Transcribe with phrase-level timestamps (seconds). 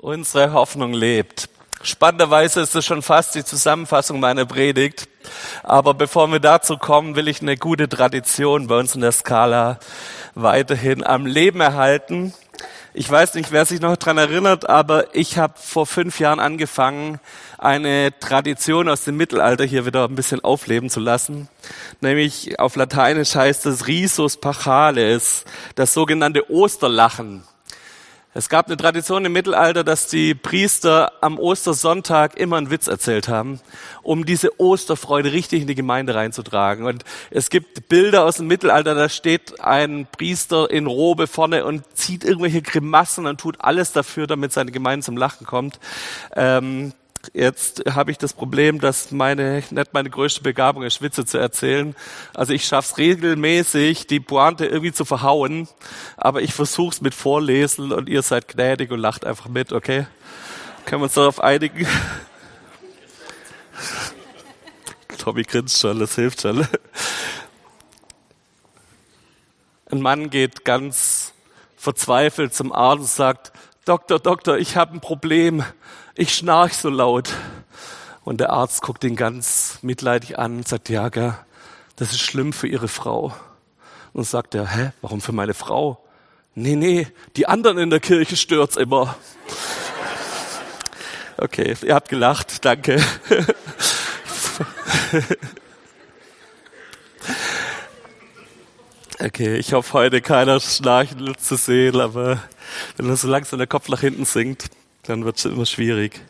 [0.00, 1.48] Unsere Hoffnung lebt.
[1.82, 5.08] Spannenderweise ist das schon fast die Zusammenfassung meiner Predigt.
[5.64, 9.80] Aber bevor wir dazu kommen, will ich eine gute Tradition bei uns in der Skala
[10.36, 12.32] weiterhin am Leben erhalten.
[12.94, 17.18] Ich weiß nicht, wer sich noch dran erinnert, aber ich habe vor fünf Jahren angefangen,
[17.58, 21.48] eine Tradition aus dem Mittelalter hier wieder ein bisschen aufleben zu lassen.
[22.00, 25.44] Nämlich auf Lateinisch heißt es Risus Pachales,
[25.74, 27.42] das sogenannte Osterlachen.
[28.34, 33.26] Es gab eine Tradition im Mittelalter, dass die Priester am Ostersonntag immer einen Witz erzählt
[33.26, 33.58] haben,
[34.02, 36.84] um diese Osterfreude richtig in die Gemeinde reinzutragen.
[36.84, 41.84] Und es gibt Bilder aus dem Mittelalter, da steht ein Priester in Robe vorne und
[41.94, 45.80] zieht irgendwelche Grimassen und tut alles dafür, damit seine Gemeinde zum Lachen kommt.
[46.36, 46.92] Ähm,
[47.34, 51.94] Jetzt habe ich das Problem, dass meine, nicht meine größte Begabung ist, Witze zu erzählen.
[52.34, 55.68] Also ich schaffe es regelmäßig, die Pointe irgendwie zu verhauen,
[56.16, 60.06] aber ich versuche es mit Vorlesen und ihr seid gnädig und lacht einfach mit, okay?
[60.84, 61.86] Können wir uns darauf einigen?
[65.18, 66.66] Tommy grinst schon, das hilft schon.
[69.90, 71.32] Ein Mann geht ganz
[71.76, 73.52] verzweifelt zum Arzt und sagt,
[73.88, 75.64] Doktor, Doktor, ich habe ein Problem
[76.14, 77.30] ich schnarch so laut.
[78.22, 81.32] Und der Arzt guckt ihn ganz mitleidig an und sagt, ja, gell,
[81.96, 83.32] das ist schlimm für Ihre Frau.
[84.12, 86.06] Und sagt er, hä, warum für meine Frau?
[86.54, 89.16] Nee, nee, die anderen in der Kirche stört's immer.
[91.38, 93.02] Okay, ihr habt gelacht, danke.
[99.20, 102.40] Okay, ich hoffe heute keiner schnarchen zu sehen, aber
[102.96, 104.70] wenn so langsam der Kopf nach hinten sinkt,
[105.04, 106.20] dann wird es immer schwierig.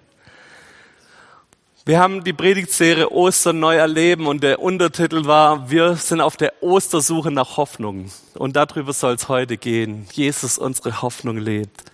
[1.89, 6.53] Wir haben die Predigtserie Ostern neu erleben und der Untertitel war, wir sind auf der
[6.63, 8.11] Ostersuche nach Hoffnung.
[8.35, 10.07] Und darüber soll es heute gehen.
[10.13, 11.85] Jesus, unsere Hoffnung lebt.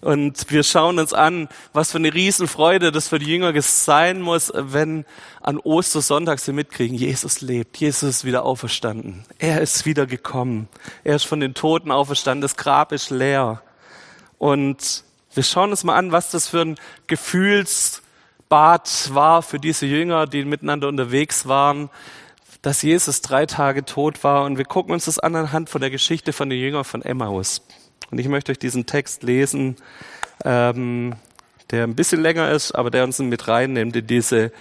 [0.00, 4.52] Und wir schauen uns an, was für eine Riesenfreude das für die Jünger sein muss,
[4.54, 5.04] wenn
[5.40, 9.24] an Ostersonntag sie mitkriegen, Jesus lebt, Jesus ist wieder auferstanden.
[9.40, 10.68] Er ist wieder gekommen.
[11.02, 12.42] Er ist von den Toten auferstanden.
[12.42, 13.60] Das Grab ist leer.
[14.38, 15.04] Und
[15.34, 16.76] wir schauen uns mal an, was das für ein
[17.06, 21.90] Gefühlsbad war für diese Jünger, die miteinander unterwegs waren,
[22.62, 24.44] dass Jesus drei Tage tot war.
[24.44, 27.62] Und wir gucken uns das an anhand von der Geschichte von den Jüngern von Emmaus.
[28.10, 29.76] Und ich möchte euch diesen Text lesen,
[30.44, 31.14] ähm,
[31.70, 34.52] der ein bisschen länger ist, aber der uns mit reinnimmt in diese,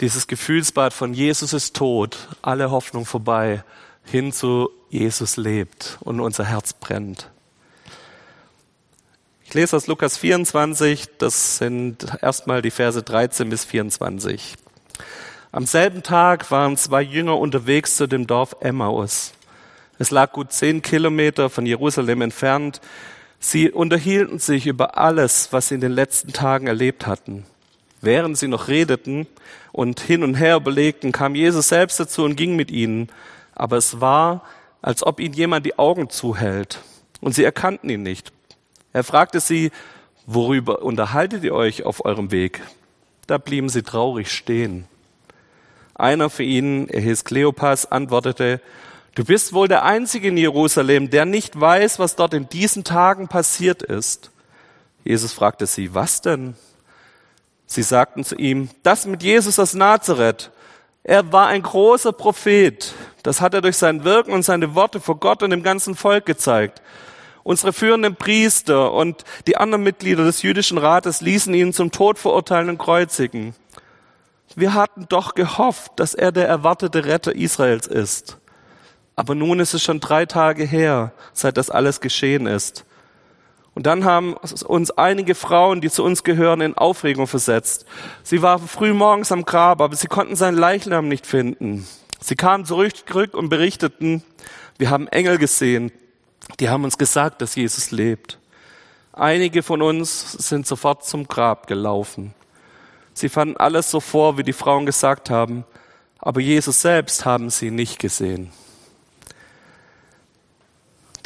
[0.00, 3.64] dieses Gefühlsbad von Jesus ist tot, alle Hoffnung vorbei,
[4.04, 7.30] hin zu Jesus lebt und unser Herz brennt.
[9.52, 14.54] Ich lese aus Lukas 24, das sind erstmal die Verse 13 bis 24.
[15.52, 19.34] Am selben Tag waren zwei Jünger unterwegs zu dem Dorf Emmaus.
[19.98, 22.80] Es lag gut zehn Kilometer von Jerusalem entfernt.
[23.40, 27.44] Sie unterhielten sich über alles, was sie in den letzten Tagen erlebt hatten.
[28.00, 29.26] Während sie noch redeten
[29.70, 33.10] und hin und her überlegten, kam Jesus selbst dazu und ging mit ihnen.
[33.54, 34.46] Aber es war,
[34.80, 36.78] als ob ihnen jemand die Augen zuhält.
[37.20, 38.32] Und sie erkannten ihn nicht.
[38.92, 39.70] Er fragte sie,
[40.26, 42.60] worüber unterhaltet ihr euch auf eurem Weg?
[43.26, 44.86] Da blieben sie traurig stehen.
[45.94, 48.60] Einer für ihn, er hieß Kleopas, antwortete,
[49.14, 53.28] du bist wohl der Einzige in Jerusalem, der nicht weiß, was dort in diesen Tagen
[53.28, 54.30] passiert ist.
[55.04, 56.54] Jesus fragte sie, was denn?
[57.66, 60.50] Sie sagten zu ihm, das mit Jesus aus Nazareth.
[61.04, 62.92] Er war ein großer Prophet.
[63.22, 66.26] Das hat er durch sein Wirken und seine Worte vor Gott und dem ganzen Volk
[66.26, 66.82] gezeigt.
[67.44, 72.68] Unsere führenden Priester und die anderen Mitglieder des jüdischen Rates ließen ihn zum Tod verurteilen
[72.68, 73.54] und kreuzigen.
[74.54, 78.38] Wir hatten doch gehofft, dass er der erwartete Retter Israels ist.
[79.16, 82.84] Aber nun ist es schon drei Tage her, seit das alles geschehen ist.
[83.74, 87.86] Und dann haben uns einige Frauen, die zu uns gehören, in Aufregung versetzt.
[88.22, 91.86] Sie waren früh morgens am Grab, aber sie konnten seinen Leichnam nicht finden.
[92.20, 94.22] Sie kamen zurück und berichteten,
[94.78, 95.90] wir haben Engel gesehen,
[96.60, 98.38] die haben uns gesagt, dass Jesus lebt.
[99.12, 102.34] Einige von uns sind sofort zum Grab gelaufen.
[103.14, 105.64] Sie fanden alles so vor, wie die Frauen gesagt haben,
[106.18, 108.52] aber Jesus selbst haben sie nicht gesehen.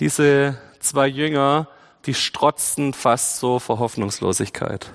[0.01, 1.69] Diese zwei Jünger,
[2.07, 4.93] die strotzten fast so vor Hoffnungslosigkeit.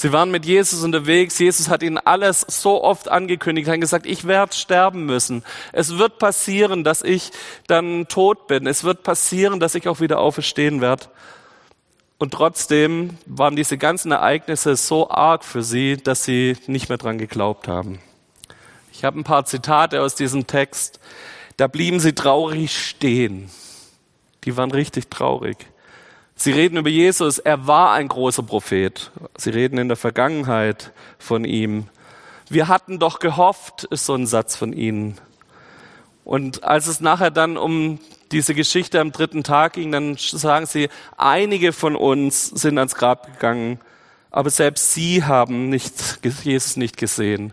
[0.00, 1.40] Sie waren mit Jesus unterwegs.
[1.40, 5.42] Jesus hat ihnen alles so oft angekündigt, hat gesagt, ich werde sterben müssen.
[5.72, 7.32] Es wird passieren, dass ich
[7.66, 8.68] dann tot bin.
[8.68, 11.06] Es wird passieren, dass ich auch wieder auferstehen werde.
[12.16, 17.18] Und trotzdem waren diese ganzen Ereignisse so arg für sie, dass sie nicht mehr dran
[17.18, 17.98] geglaubt haben.
[18.92, 21.00] Ich habe ein paar Zitate aus diesem Text.
[21.56, 23.50] Da blieben sie traurig stehen.
[24.44, 25.66] Die waren richtig traurig.
[26.40, 29.10] Sie reden über Jesus, er war ein großer Prophet.
[29.36, 31.88] Sie reden in der Vergangenheit von ihm.
[32.48, 35.18] Wir hatten doch gehofft, ist so ein Satz von ihnen.
[36.22, 37.98] Und als es nachher dann um
[38.30, 43.34] diese Geschichte am dritten Tag ging, dann sagen sie, einige von uns sind ans Grab
[43.34, 43.80] gegangen,
[44.30, 47.52] aber selbst sie haben nicht, Jesus nicht gesehen.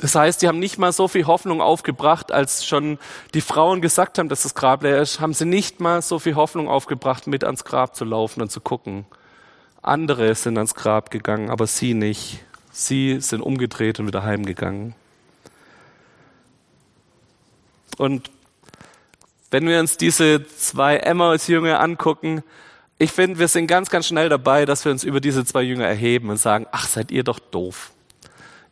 [0.00, 2.98] Das heißt, die haben nicht mal so viel Hoffnung aufgebracht, als schon
[3.34, 6.36] die Frauen gesagt haben, dass das Grab leer ist, haben sie nicht mal so viel
[6.36, 9.04] Hoffnung aufgebracht, mit ans Grab zu laufen und zu gucken.
[9.82, 12.42] Andere sind ans Grab gegangen, aber sie nicht.
[12.72, 14.94] Sie sind umgedreht und wieder heimgegangen.
[17.98, 18.30] Und
[19.50, 22.42] wenn wir uns diese zwei Emmaus-Jünger angucken,
[22.98, 25.86] ich finde, wir sind ganz, ganz schnell dabei, dass wir uns über diese zwei Jünger
[25.86, 27.92] erheben und sagen, ach, seid ihr doch doof.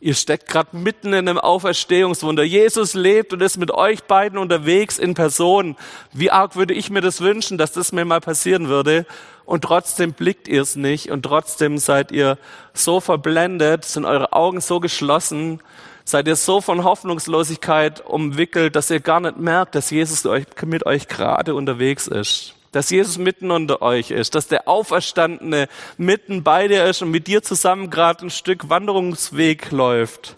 [0.01, 2.43] Ihr steckt gerade mitten in einem Auferstehungswunder.
[2.43, 5.75] Jesus lebt und ist mit euch beiden unterwegs in Person.
[6.13, 9.05] Wie arg würde ich mir das wünschen, dass das mir mal passieren würde?
[9.43, 12.37] Und trotzdem blickt ihr es nicht und trotzdem seid ihr
[12.73, 15.59] so verblendet, sind eure Augen so geschlossen,
[16.05, 20.23] seid ihr so von Hoffnungslosigkeit umwickelt, dass ihr gar nicht merkt, dass Jesus
[20.63, 25.67] mit euch gerade unterwegs ist dass Jesus mitten unter euch ist, dass der Auferstandene
[25.97, 30.35] mitten bei dir ist und mit dir zusammen gerade ein Stück Wanderungsweg läuft.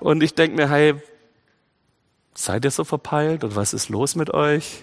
[0.00, 0.94] Und ich denke mir, hey,
[2.34, 4.82] seid ihr so verpeilt und was ist los mit euch?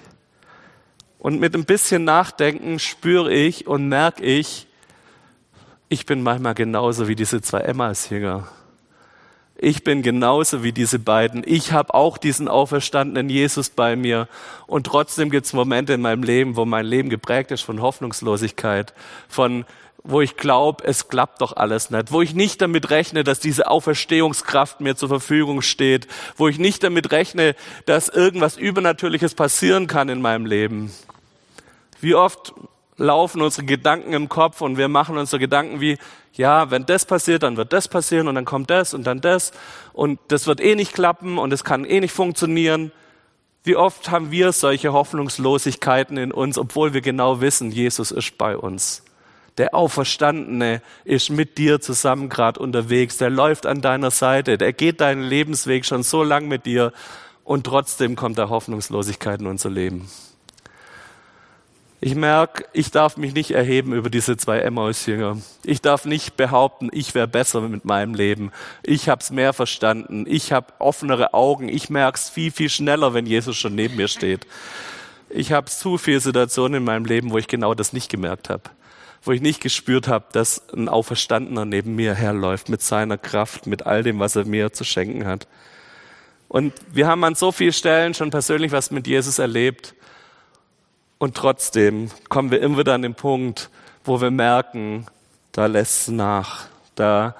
[1.20, 4.68] Und mit ein bisschen Nachdenken spüre ich und merke ich,
[5.88, 8.48] ich bin manchmal genauso wie diese zwei Emmaus-Jünger.
[9.57, 11.44] Ich bin genauso wie diese beiden.
[11.46, 14.28] Ich habe auch diesen auferstandenen Jesus bei mir.
[14.68, 18.94] Und trotzdem gibt es Momente in meinem Leben, wo mein Leben geprägt ist von Hoffnungslosigkeit,
[19.30, 19.66] von
[20.04, 23.68] wo ich glaube, es klappt doch alles nicht, wo ich nicht damit rechne, dass diese
[23.68, 27.56] Auferstehungskraft mir zur Verfügung steht, wo ich nicht damit rechne,
[27.86, 30.92] dass irgendwas Übernatürliches passieren kann in meinem Leben.
[32.01, 32.54] Wie oft
[32.98, 35.98] laufen unsere Gedanken im Kopf und wir machen unsere Gedanken wie,
[36.34, 39.52] ja, wenn das passiert, dann wird das passieren und dann kommt das und dann das
[39.94, 42.92] und das wird eh nicht klappen und es kann eh nicht funktionieren.
[43.64, 48.56] Wie oft haben wir solche Hoffnungslosigkeiten in uns, obwohl wir genau wissen, Jesus ist bei
[48.56, 49.04] uns.
[49.58, 55.02] Der Auferstandene ist mit dir zusammen gerade unterwegs, der läuft an deiner Seite, der geht
[55.02, 56.92] deinen Lebensweg schon so lang mit dir
[57.44, 60.10] und trotzdem kommt da Hoffnungslosigkeit in unser Leben.
[62.06, 65.40] Ich merke, ich darf mich nicht erheben über diese zwei Emmaus-Jünger.
[65.63, 68.52] Ich darf nicht behaupten, ich wäre besser mit meinem Leben.
[68.84, 70.25] Ich habe es mehr verstanden.
[70.28, 71.68] Ich habe offenere Augen.
[71.68, 74.46] Ich merke es viel, viel schneller, wenn Jesus schon neben mir steht.
[75.30, 78.69] Ich habe zu viele Situationen in meinem Leben, wo ich genau das nicht gemerkt habe.
[79.24, 83.88] Wo ich nicht gespürt habe, dass ein Auferstandener neben mir herläuft mit seiner Kraft, mit
[83.88, 85.48] all dem, was er mir zu schenken hat.
[86.50, 89.96] Und wir haben an so vielen Stellen schon persönlich was mit Jesus erlebt.
[91.25, 93.72] Und trotzdem kommen wir immer wieder an den Punkt,
[94.04, 95.07] wo wir merken,
[95.54, 96.68] da lässt es nach.
[96.94, 97.33] Da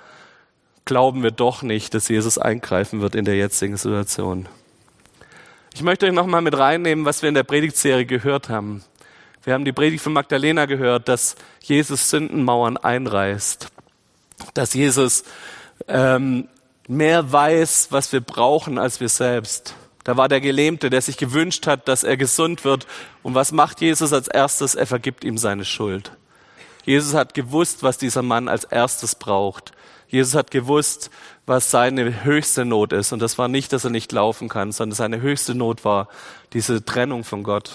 [0.86, 4.50] glauben wir doch nicht, dass Jesus eingreifen wird in der jetzigen Situation.
[5.76, 8.84] Ich möchte euch nochmal mit reinnehmen, was wir in der Predigtserie gehört haben.
[9.44, 13.68] Wir haben die Predigt von Magdalena gehört, dass Jesus Sündenmauern einreißt,
[14.56, 15.26] dass Jesus
[15.88, 16.48] ähm,
[16.88, 19.76] mehr weiß, was wir brauchen, als wir selbst.
[20.06, 22.86] Da war der Gelähmte, der sich gewünscht hat, dass er gesund wird.
[23.24, 24.76] Und was macht Jesus als erstes?
[24.76, 26.12] Er vergibt ihm seine Schuld.
[26.86, 29.74] Jesus hat gewusst, was dieser Mann als erstes braucht.
[30.08, 31.10] Jesus hat gewusst,
[31.48, 33.14] was seine höchste Not ist.
[33.14, 36.08] Und das war nicht, dass er nicht laufen kann, sondern seine höchste Not war
[36.54, 37.72] diese Trennung von Gott.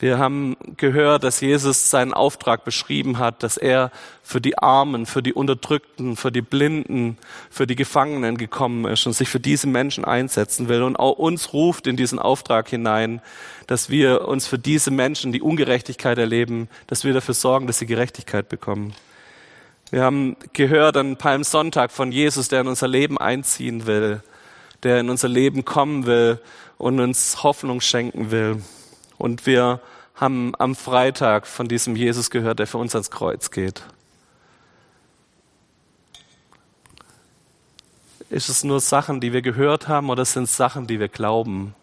[0.00, 3.90] Wir haben gehört, dass Jesus seinen Auftrag beschrieben hat, dass er
[4.22, 7.18] für die Armen, für die Unterdrückten, für die Blinden,
[7.50, 11.52] für die Gefangenen gekommen ist und sich für diese Menschen einsetzen will und auch uns
[11.52, 13.20] ruft in diesen Auftrag hinein,
[13.66, 17.86] dass wir uns für diese Menschen, die Ungerechtigkeit erleben, dass wir dafür sorgen, dass sie
[17.86, 18.94] Gerechtigkeit bekommen.
[19.90, 24.22] Wir haben gehört an Palmsonntag von Jesus, der in unser Leben einziehen will,
[24.84, 26.38] der in unser Leben kommen will
[26.76, 28.62] und uns Hoffnung schenken will.
[29.18, 29.80] Und wir
[30.14, 33.82] haben am Freitag von diesem Jesus gehört, der für uns ans Kreuz geht.
[38.30, 41.74] Ist es nur Sachen, die wir gehört haben, oder sind es Sachen, die wir glauben?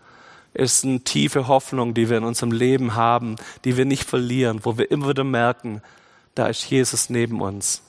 [0.53, 4.61] Ist es eine tiefe Hoffnung, die wir in unserem Leben haben, die wir nicht verlieren,
[4.63, 5.81] wo wir immer wieder merken,
[6.35, 7.81] da ist Jesus neben uns.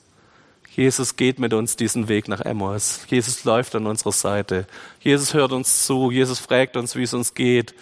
[0.74, 3.00] Jesus geht mit uns diesen Weg nach Emmaus.
[3.08, 4.66] Jesus läuft an unserer Seite.
[5.00, 6.10] Jesus hört uns zu.
[6.10, 7.74] Jesus fragt uns, wie es uns geht.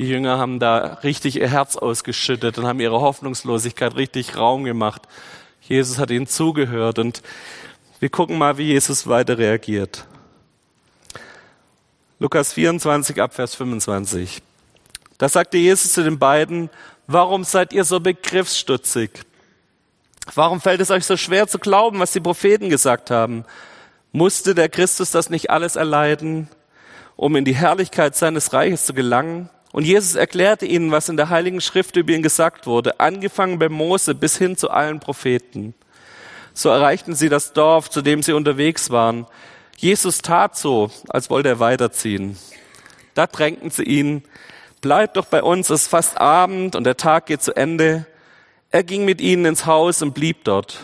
[0.00, 5.02] Die Jünger haben da richtig ihr Herz ausgeschüttet und haben ihre Hoffnungslosigkeit richtig Raum gemacht.
[5.60, 7.20] Jesus hat ihnen zugehört und
[7.98, 10.06] wir gucken mal, wie Jesus weiter reagiert.
[12.18, 14.40] Lukas 24 ab Vers 25.
[15.18, 16.70] Da sagte Jesus zu den beiden,
[17.06, 19.10] warum seid ihr so begriffsstutzig?
[20.34, 23.44] Warum fällt es euch so schwer zu glauben, was die Propheten gesagt haben?
[24.12, 26.48] Musste der Christus das nicht alles erleiden,
[27.16, 29.50] um in die Herrlichkeit seines Reiches zu gelangen?
[29.72, 33.68] Und Jesus erklärte ihnen, was in der Heiligen Schrift über ihn gesagt wurde, angefangen bei
[33.68, 35.74] Mose bis hin zu allen Propheten.
[36.52, 39.26] So erreichten sie das Dorf, zu dem sie unterwegs waren.
[39.76, 42.36] Jesus tat so, als wollte er weiterziehen.
[43.14, 44.24] Da drängten sie ihn,
[44.80, 48.06] bleibt doch bei uns, es ist fast Abend und der Tag geht zu Ende.
[48.70, 50.78] Er ging mit ihnen ins Haus und blieb dort.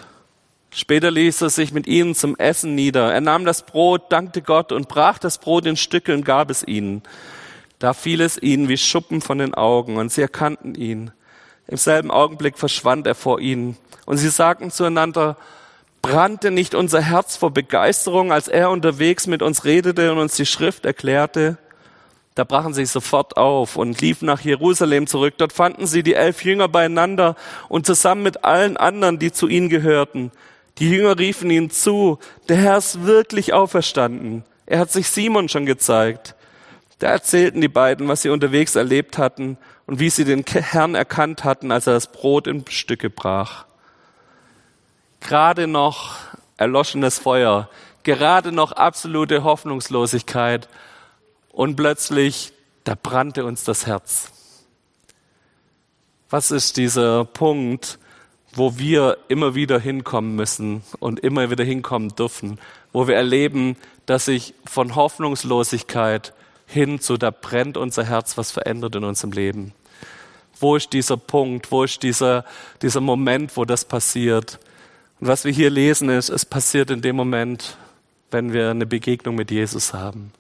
[0.71, 3.13] Später ließ er sich mit ihnen zum Essen nieder.
[3.13, 6.67] Er nahm das Brot, dankte Gott und brach das Brot in Stücke und gab es
[6.67, 7.03] ihnen.
[7.79, 11.11] Da fiel es ihnen wie Schuppen von den Augen und sie erkannten ihn.
[11.69, 15.37] Im selben Augenblick verschwand er vor ihnen und sie sagten zueinander,
[16.01, 20.47] brannte nicht unser Herz vor Begeisterung, als er unterwegs mit uns redete und uns die
[20.47, 21.59] Schrift erklärte?
[22.37, 25.35] Da brachen sie sofort auf und liefen nach Jerusalem zurück.
[25.39, 27.35] Dort fanden sie die elf Jünger beieinander
[27.69, 30.31] und zusammen mit allen anderen, die zu ihnen gehörten.
[30.79, 32.19] Die Jünger riefen ihnen zu,
[32.49, 34.45] der Herr ist wirklich auferstanden.
[34.67, 36.35] Er hat sich Simon schon gezeigt.
[36.99, 41.45] Da erzählten die beiden, was sie unterwegs erlebt hatten und wie sie den Herrn erkannt
[41.45, 43.67] hatten, als er das Brot in Stücke brach.
[45.21, 46.17] Gerade noch
[46.57, 47.69] erloschenes Feuer,
[48.03, 50.69] gerade noch absolute Hoffnungslosigkeit
[51.51, 52.53] und plötzlich,
[52.85, 54.33] da brannte uns das Herz.
[56.31, 57.99] Was ist dieser Punkt,
[58.53, 62.59] wo wir immer wieder hinkommen müssen und immer wieder hinkommen dürfen,
[62.93, 63.77] wo wir erleben,
[64.07, 66.33] dass sich von Hoffnungslosigkeit
[66.67, 69.73] hin zu, da brennt unser Herz, was verändert in unserem Leben.
[70.59, 72.45] Wo ist dieser Punkt, wo ist dieser,
[72.83, 74.59] dieser Moment, wo das passiert?
[75.21, 77.77] Und was wir hier lesen ist, es passiert in dem Moment,
[78.31, 80.33] wenn wir eine Begegnung mit Jesus haben.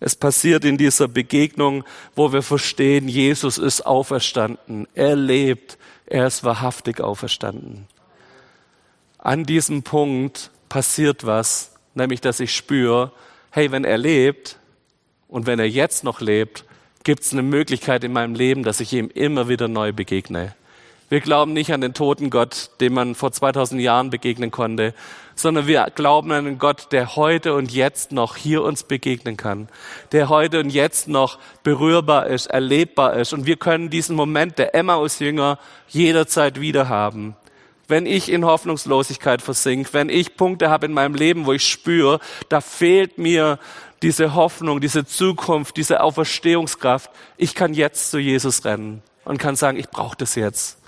[0.00, 1.84] Es passiert in dieser Begegnung,
[2.16, 4.88] wo wir verstehen, Jesus ist auferstanden.
[4.94, 5.78] Er lebt.
[6.06, 7.86] Er ist wahrhaftig auferstanden.
[9.18, 13.12] An diesem Punkt passiert was, nämlich dass ich spüre,
[13.50, 14.58] hey, wenn er lebt
[15.32, 16.64] und wenn er jetzt noch lebt,
[17.04, 20.54] gibt es eine Möglichkeit in meinem Leben, dass ich ihm immer wieder neu begegne.
[21.08, 24.94] Wir glauben nicht an den toten Gott, dem man vor 2000 Jahren begegnen konnte,
[25.34, 29.68] sondern wir glauben an einen Gott, der heute und jetzt noch hier uns begegnen kann,
[30.12, 33.32] der heute und jetzt noch berührbar ist, erlebbar ist.
[33.32, 35.58] Und wir können diesen Moment der Emmaus-Jünger
[35.88, 37.36] jederzeit wieder haben.
[37.88, 42.20] Wenn ich in Hoffnungslosigkeit versink, wenn ich Punkte habe in meinem Leben, wo ich spüre,
[42.48, 43.58] da fehlt mir
[44.02, 49.78] diese Hoffnung, diese Zukunft, diese Auferstehungskraft, ich kann jetzt zu Jesus rennen und kann sagen,
[49.78, 50.78] ich brauche das jetzt.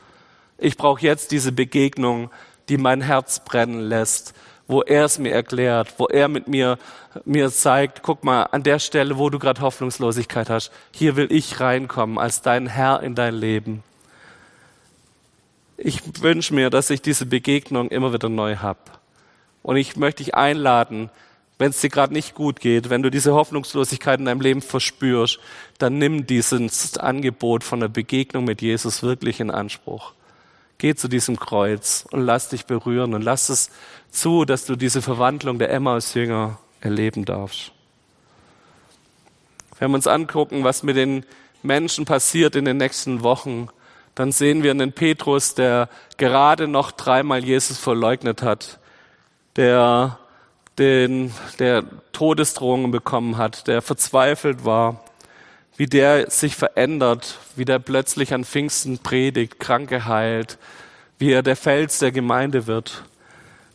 [0.59, 2.31] Ich brauche jetzt diese Begegnung,
[2.69, 4.35] die mein Herz brennen lässt,
[4.67, 6.79] wo er es mir erklärt, wo er mit mir
[7.25, 11.61] mir zeigt, guck mal, an der Stelle, wo du gerade Hoffnungslosigkeit hast, hier will ich
[11.61, 13.85] reinkommen als dein Herr in dein Leben.
[15.77, 19.01] Ich wünsche mir, dass ich diese Begegnung immer wieder neu hab.
[19.63, 21.11] Und ich möchte dich einladen,
[21.59, 25.39] wenn es dir gerade nicht gut geht, wenn du diese Hoffnungslosigkeit in deinem Leben verspürst,
[25.79, 30.13] dann nimm dieses Angebot von der Begegnung mit Jesus wirklich in Anspruch.
[30.79, 33.71] Geh zu diesem Kreuz und lass dich berühren und lass es
[34.11, 37.71] zu, dass du diese Verwandlung der Emmaus-Jünger erleben darfst.
[39.79, 41.25] Wenn wir uns angucken, was mit den
[41.63, 43.69] Menschen passiert in den nächsten Wochen,
[44.15, 48.79] dann sehen wir einen Petrus, der gerade noch dreimal Jesus verleugnet hat,
[49.57, 50.19] der
[50.79, 55.05] den, der Todesdrohungen bekommen hat, der verzweifelt war,
[55.77, 60.59] wie der sich verändert, wie der plötzlich an Pfingsten predigt, Kranke heilt,
[61.19, 63.05] wie er der Fels der Gemeinde wird.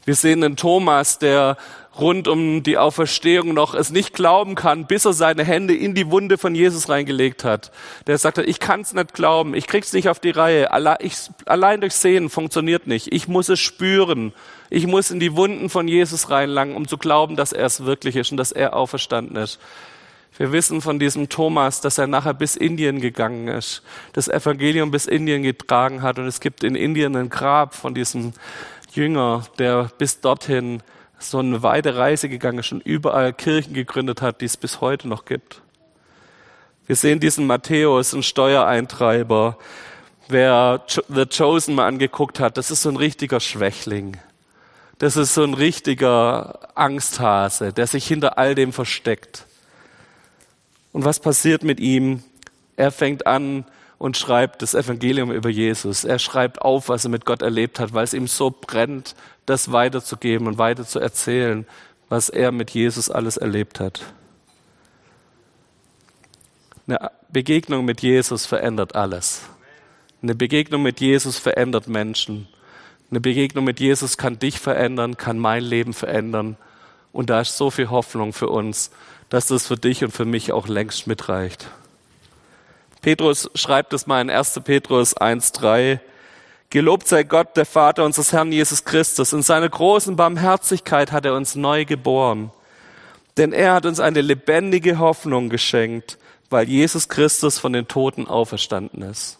[0.06, 1.58] Wir sehen den Thomas, der
[1.98, 6.12] rund um die Auferstehung noch es nicht glauben kann, bis er seine Hände in die
[6.12, 7.72] Wunde von Jesus reingelegt hat.
[8.08, 10.72] Der sagt, ich kann es nicht glauben, ich krieg's nicht auf die Reihe.
[10.72, 13.12] Allein durch Sehen funktioniert nicht.
[13.12, 14.34] Ich muss es spüren.
[14.70, 18.16] Ich muss in die Wunden von Jesus reinlangen, um zu glauben, dass er es wirklich
[18.16, 19.60] ist und dass er auferstanden ist.
[20.38, 23.82] Wir wissen von diesem Thomas, dass er nachher bis Indien gegangen ist,
[24.14, 26.18] das Evangelium bis Indien getragen hat.
[26.18, 28.32] Und es gibt in Indien ein Grab von diesem
[28.94, 30.82] Jünger, der bis dorthin
[31.20, 35.08] so eine weite Reise gegangen ist und überall Kirchen gegründet hat, die es bis heute
[35.08, 35.62] noch gibt.
[36.88, 39.58] Wir sehen diesen Matthäus, ein Steuereintreiber.
[40.28, 44.18] Wer The Chosen mal angeguckt hat, das ist so ein richtiger Schwächling.
[44.98, 49.46] Das ist so ein richtiger Angsthase, der sich hinter all dem versteckt.
[50.92, 52.24] Und was passiert mit ihm?
[52.76, 53.66] Er fängt an
[54.00, 56.06] und schreibt das Evangelium über Jesus.
[56.06, 59.14] Er schreibt auf, was er mit Gott erlebt hat, weil es ihm so brennt,
[59.46, 61.68] das weiterzugeben und weiter zu erzählen,
[62.08, 64.02] was er mit Jesus alles erlebt hat.
[66.88, 69.42] Eine Begegnung mit Jesus verändert alles.
[70.24, 72.48] Eine Begegnung mit Jesus verändert Menschen.
[73.12, 76.56] Eine Begegnung mit Jesus kann dich verändern, kann mein Leben verändern.
[77.12, 78.92] Und da ist so viel Hoffnung für uns,
[79.28, 81.70] dass das für dich und für mich auch längst mitreicht.
[83.02, 84.60] Petrus schreibt es mal in 1.
[84.64, 86.00] Petrus 1.3.
[86.70, 89.34] Gelobt sei Gott, der Vater unseres Herrn Jesus Christus.
[89.34, 92.52] In seiner großen Barmherzigkeit hat er uns neu geboren.
[93.38, 96.18] Denn er hat uns eine lebendige Hoffnung geschenkt,
[96.50, 99.40] weil Jesus Christus von den Toten auferstanden ist.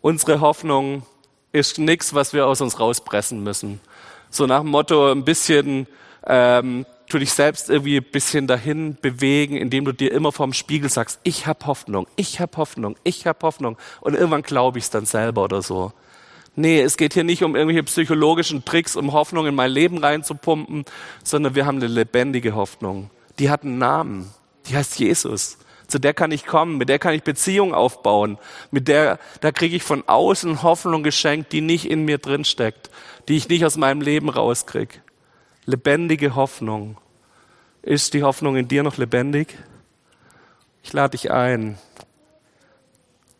[0.00, 1.02] Unsere Hoffnung
[1.52, 3.80] ist nichts, was wir aus uns rauspressen müssen.
[4.30, 5.86] So nach dem Motto ein bisschen
[6.26, 10.90] ähm, tu dich selbst irgendwie ein bisschen dahin bewegen, indem du dir immer vorm Spiegel
[10.90, 13.76] sagst, ich habe Hoffnung, ich habe Hoffnung, ich habe Hoffnung.
[14.00, 15.92] Und irgendwann glaube ich es dann selber oder so.
[16.54, 20.84] Nee, es geht hier nicht um irgendwelche psychologischen Tricks, um Hoffnung in mein Leben reinzupumpen,
[21.22, 23.10] sondern wir haben eine lebendige Hoffnung.
[23.38, 24.30] Die hat einen Namen.
[24.66, 25.58] Die heißt Jesus.
[25.86, 28.36] Zu der kann ich kommen, mit der kann ich Beziehung aufbauen,
[28.70, 32.90] mit der, da kriege ich von außen Hoffnung geschenkt, die nicht in mir drin steckt,
[33.28, 34.98] die ich nicht aus meinem Leben rauskriege
[35.68, 36.96] lebendige Hoffnung.
[37.82, 39.54] Ist die Hoffnung in dir noch lebendig?
[40.82, 41.76] Ich lade dich ein.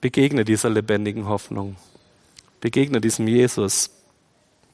[0.02, 1.76] Begegne dieser lebendigen Hoffnung.
[2.60, 3.90] Begegne diesem Jesus,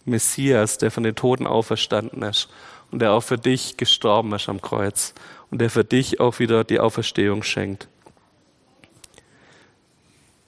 [0.04, 2.48] Messias, der von den Toten auferstanden ist
[2.90, 5.14] und der auch für dich gestorben ist am Kreuz
[5.52, 7.86] und der für dich auch wieder die Auferstehung schenkt.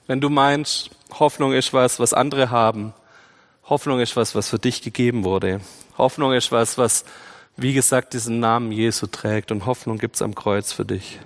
[0.07, 2.93] Wenn du meinst, Hoffnung ist was, was andere haben,
[3.67, 5.61] Hoffnung ist was, was für dich gegeben wurde,
[5.97, 7.05] Hoffnung ist was, was,
[7.55, 11.19] wie gesagt, diesen Namen Jesu trägt und Hoffnung gibt's am Kreuz für dich.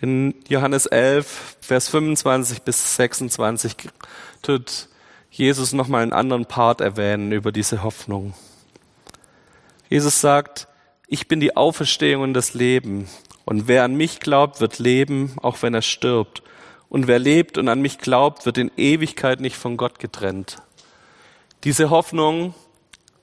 [0.00, 3.74] In Johannes 11, Vers 25 bis 26
[4.42, 4.88] tut
[5.30, 8.34] Jesus nochmal einen anderen Part erwähnen über diese Hoffnung.
[9.88, 10.68] Jesus sagt,
[11.08, 13.08] ich bin die Auferstehung und das Leben.
[13.44, 16.42] Und wer an mich glaubt, wird leben, auch wenn er stirbt.
[16.88, 20.56] Und wer lebt und an mich glaubt, wird in Ewigkeit nicht von Gott getrennt.
[21.64, 22.54] Diese Hoffnung,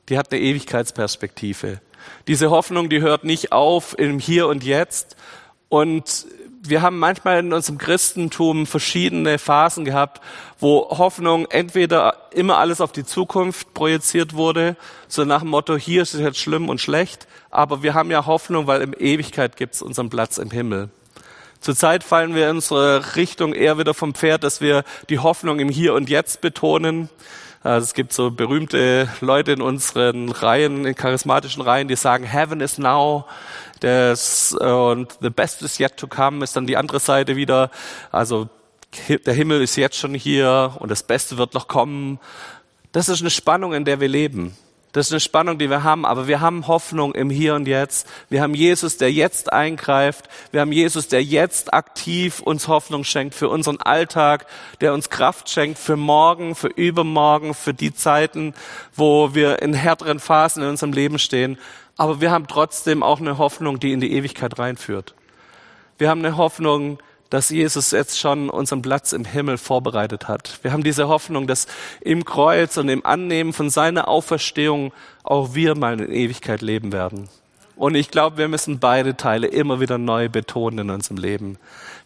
[0.10, 1.82] die hat eine Ewigkeitsperspektive.
[2.28, 5.16] Diese Hoffnung, die hört nicht auf im Hier und Jetzt.
[5.70, 6.28] Und
[6.62, 10.22] wir haben manchmal in unserem Christentum verschiedene Phasen gehabt,
[10.60, 14.76] wo Hoffnung entweder immer alles auf die Zukunft projiziert wurde,
[15.08, 18.26] so nach dem Motto, hier ist es jetzt schlimm und schlecht, aber wir haben ja
[18.26, 20.90] Hoffnung, weil in Ewigkeit gibt es unseren Platz im Himmel.
[21.66, 25.70] Zurzeit fallen wir in unsere Richtung eher wieder vom Pferd, dass wir die Hoffnung im
[25.70, 27.10] Hier und Jetzt betonen.
[27.64, 32.62] Also es gibt so berühmte Leute in unseren Reihen, in charismatischen Reihen, die sagen, Heaven
[32.62, 33.26] is now.
[33.80, 37.72] Das, und the best is yet to come ist dann die andere Seite wieder.
[38.12, 38.48] Also
[39.26, 42.20] der Himmel ist jetzt schon hier und das Beste wird noch kommen.
[42.92, 44.56] Das ist eine Spannung, in der wir leben.
[44.96, 48.08] Das ist eine Spannung, die wir haben, aber wir haben Hoffnung im Hier und Jetzt.
[48.30, 50.30] Wir haben Jesus, der jetzt eingreift.
[50.54, 54.46] Wir haben Jesus, der jetzt aktiv uns Hoffnung schenkt für unseren Alltag,
[54.80, 58.54] der uns Kraft schenkt für morgen, für übermorgen, für die Zeiten,
[58.96, 61.58] wo wir in härteren Phasen in unserem Leben stehen.
[61.98, 65.14] Aber wir haben trotzdem auch eine Hoffnung, die in die Ewigkeit reinführt.
[65.98, 70.60] Wir haben eine Hoffnung, dass Jesus jetzt schon unseren Platz im Himmel vorbereitet hat.
[70.62, 71.68] Wir haben diese Hoffnung, dass
[72.02, 77.28] im Kreuz und im Annehmen von seiner Auferstehung auch wir mal in Ewigkeit leben werden.
[77.76, 81.58] Und ich glaube, wir müssen beide Teile immer wieder neu betonen in unserem Leben.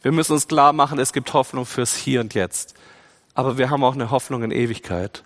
[0.01, 2.73] Wir müssen uns klar machen, es gibt Hoffnung fürs Hier und Jetzt.
[3.35, 5.23] Aber wir haben auch eine Hoffnung in Ewigkeit.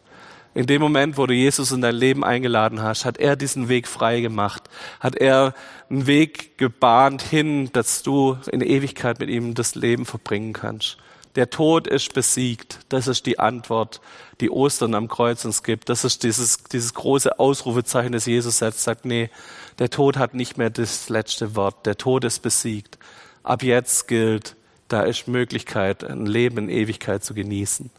[0.56, 3.88] In dem Moment, wo du Jesus in dein Leben eingeladen hast, hat er diesen Weg
[3.88, 5.56] frei gemacht, hat er
[5.90, 10.98] einen Weg gebahnt hin, dass du in Ewigkeit mit ihm das Leben verbringen kannst.
[11.36, 12.80] Der Tod ist besiegt.
[12.90, 14.02] Das ist die Antwort,
[14.40, 15.90] die Ostern am Kreuz uns gibt.
[15.90, 19.32] Das ist dieses, dieses große Ausrufezeichen, das Jesus setzt, sagt, nee,
[19.80, 21.88] der Tod hat nicht mehr das letzte Wort.
[21.88, 23.00] Der Tod ist besiegt.
[23.42, 24.56] Ab jetzt gilt,
[24.88, 27.90] da ist Möglichkeit, ein Leben in Ewigkeit zu genießen.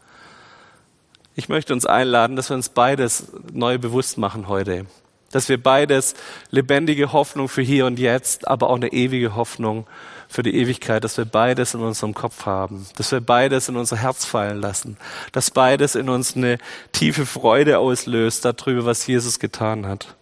[1.37, 4.85] Ich möchte uns einladen, dass wir uns beides neu bewusst machen heute.
[5.31, 6.13] Dass wir beides
[6.49, 9.85] lebendige Hoffnung für hier und jetzt, aber auch eine ewige Hoffnung
[10.29, 13.97] für die Ewigkeit, dass wir beides in unserem Kopf haben, dass wir beides in unser
[13.97, 14.97] Herz fallen lassen,
[15.33, 16.57] dass beides in uns eine
[16.93, 20.15] tiefe Freude auslöst darüber, was Jesus getan hat.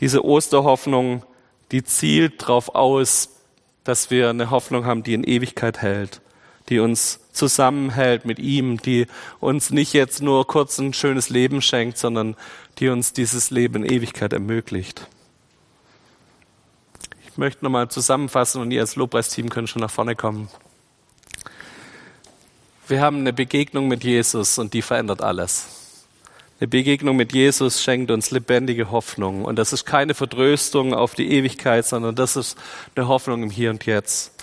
[0.00, 1.24] Diese Osterhoffnung,
[1.72, 3.30] die zielt darauf aus,
[3.82, 6.20] dass wir eine Hoffnung haben, die in Ewigkeit hält,
[6.68, 9.06] die uns zusammenhält mit ihm, die
[9.40, 12.36] uns nicht jetzt nur kurz ein schönes Leben schenkt, sondern
[12.78, 15.06] die uns dieses Leben in Ewigkeit ermöglicht.
[17.28, 20.48] Ich möchte nochmal zusammenfassen und ihr als Lobpreisteam könnt schon nach vorne kommen.
[22.88, 25.66] Wir haben eine Begegnung mit Jesus und die verändert alles.
[26.58, 29.44] Eine Begegnung mit Jesus schenkt uns lebendige Hoffnung.
[29.44, 32.56] Und das ist keine Vertröstung auf die Ewigkeit, sondern das ist
[32.94, 34.35] eine Hoffnung im Hier und Jetzt.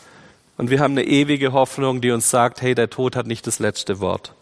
[0.57, 3.59] Und wir haben eine ewige Hoffnung, die uns sagt, hey, der Tod hat nicht das
[3.59, 4.33] letzte Wort.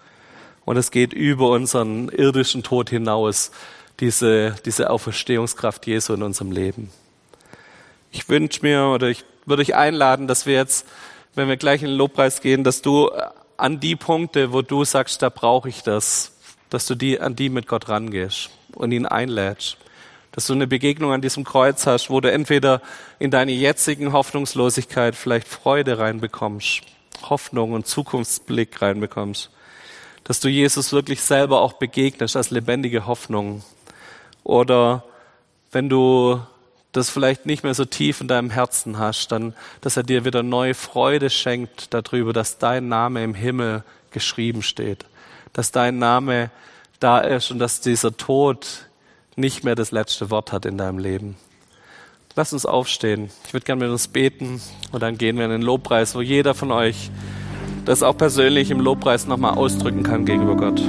[0.66, 3.52] Und es geht über unseren irdischen Tod hinaus,
[4.00, 6.92] diese, diese Auferstehungskraft Jesu in unserem Leben.
[8.12, 10.86] Ich wünsche mir oder ich würde dich einladen, dass wir jetzt,
[11.36, 13.10] wenn wir gleich in den Lobpreis gehen, dass du
[13.58, 16.34] an die Punkte, wo du sagst, da brauche ich das,
[16.70, 19.78] dass du die, an die mit Gott rangehst und ihn einlädst.
[20.32, 22.82] Dass du eine Begegnung an diesem Kreuz hast, wo du entweder
[23.20, 26.82] in deine jetzigen Hoffnungslosigkeit vielleicht Freude reinbekommst,
[27.24, 29.50] Hoffnung und Zukunftsblick reinbekommst.
[30.24, 33.64] Dass du Jesus wirklich selber auch begegnest als lebendige Hoffnung.
[34.44, 35.04] Oder
[35.72, 36.40] wenn du
[36.92, 40.44] das vielleicht nicht mehr so tief in deinem Herzen hast, dann, dass er dir wieder
[40.44, 45.06] neue Freude schenkt darüber, dass dein Name im Himmel geschrieben steht,
[45.54, 46.52] dass dein Name
[47.00, 48.88] da ist und dass dieser Tod
[49.36, 51.38] nicht mehr das letzte Wort hat in deinem Leben.
[52.36, 53.30] Lass uns aufstehen.
[53.46, 56.54] Ich würde gerne mit uns beten und dann gehen wir in den Lobpreis, wo jeder
[56.54, 57.12] von euch
[57.86, 60.82] das auch persönlich im Lobpreis nochmal ausdrücken kann gegenüber Gott.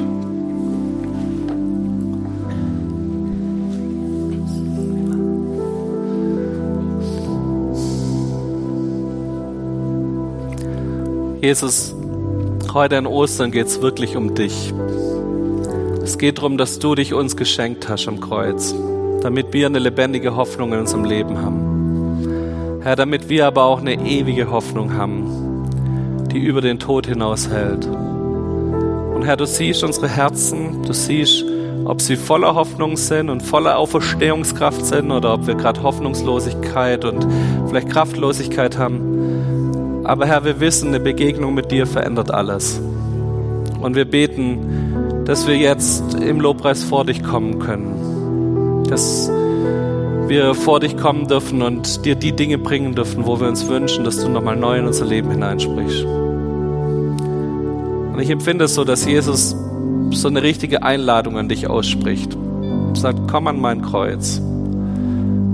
[11.42, 11.92] Jesus,
[12.72, 14.72] heute an Ostern geht es wirklich um dich.
[16.22, 18.76] Es geht darum, dass du dich uns geschenkt hast am Kreuz,
[19.22, 22.80] damit wir eine lebendige Hoffnung in unserem Leben haben.
[22.80, 27.86] Herr, damit wir aber auch eine ewige Hoffnung haben, die über den Tod hinaus hält.
[27.86, 31.44] Und Herr, du siehst unsere Herzen, du siehst,
[31.86, 37.26] ob sie voller Hoffnung sind und voller Auferstehungskraft sind oder ob wir gerade Hoffnungslosigkeit und
[37.66, 40.04] vielleicht Kraftlosigkeit haben.
[40.04, 42.80] Aber Herr, wir wissen, eine Begegnung mit dir verändert alles.
[43.80, 44.91] Und wir beten,
[45.24, 48.84] dass wir jetzt im Lobpreis vor dich kommen können.
[48.88, 49.30] Dass
[50.28, 54.04] wir vor dich kommen dürfen und dir die Dinge bringen dürfen, wo wir uns wünschen,
[54.04, 56.04] dass du nochmal neu in unser Leben hineinsprichst.
[58.12, 59.56] Und ich empfinde es so, dass Jesus
[60.10, 62.36] so eine richtige Einladung an dich ausspricht.
[62.94, 64.40] Sagt, komm an mein Kreuz.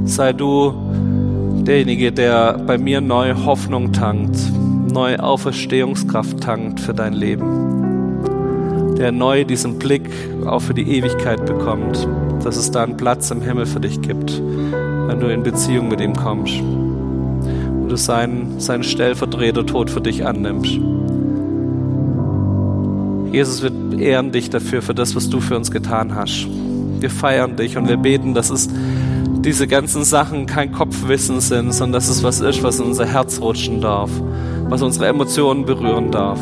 [0.05, 0.73] Sei du
[1.63, 4.37] derjenige, der bei mir neue Hoffnung tankt,
[4.93, 7.88] neue Auferstehungskraft tankt für dein Leben,
[8.99, 10.11] der neu diesen Blick
[10.45, 12.07] auch für die Ewigkeit bekommt,
[12.43, 14.43] dass es da einen Platz im Himmel für dich gibt,
[15.07, 20.79] wenn du in Beziehung mit ihm kommst und du seinen, seinen Stellvertreter-Tod für dich annimmst.
[23.33, 26.49] Jesus, wir ehren dich dafür, für das, was du für uns getan hast.
[26.99, 28.69] Wir feiern dich und wir beten, dass es
[29.45, 33.41] diese ganzen Sachen kein Kopfwissen sind, sondern dass es was ist, was in unser Herz
[33.41, 34.11] rutschen darf,
[34.69, 36.41] was unsere Emotionen berühren darf.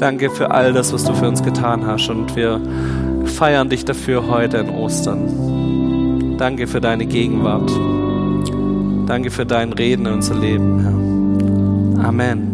[0.00, 2.58] Danke für all das, was du für uns getan hast und wir
[3.26, 6.38] feiern dich dafür heute in Ostern.
[6.38, 7.70] Danke für deine Gegenwart.
[9.06, 11.98] Danke für dein Reden in unser Leben.
[12.02, 12.49] Amen.